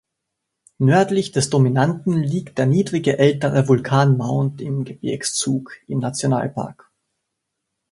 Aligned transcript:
Nördlich 0.79 1.31
des 1.31 1.51
dominanten 1.51 2.23
liegt 2.23 2.57
der 2.57 2.65
niedrigere 2.65 3.19
ältere 3.19 3.67
Vulkan 3.67 4.17
Mount 4.17 4.59
im 4.59 4.83
-Gebirgszug 4.83 5.73
im 5.85 5.99
Nationalpark. 5.99 6.89